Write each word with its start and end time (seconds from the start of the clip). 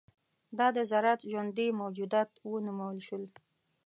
دا 0.57 0.67
ذرات 0.91 1.21
ژوندي 1.31 1.67
موجودات 1.81 2.29
ونومول 2.51 2.97
شول. 3.07 3.23